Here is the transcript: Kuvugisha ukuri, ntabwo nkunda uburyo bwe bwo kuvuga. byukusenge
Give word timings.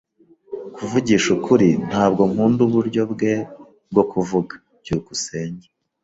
Kuvugisha 0.75 1.27
ukuri, 1.37 1.69
ntabwo 1.89 2.21
nkunda 2.31 2.61
uburyo 2.67 3.01
bwe 3.11 3.33
bwo 3.91 4.03
kuvuga. 4.11 4.53
byukusenge 4.81 5.67